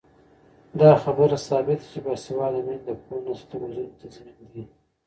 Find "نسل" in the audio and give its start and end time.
3.25-3.45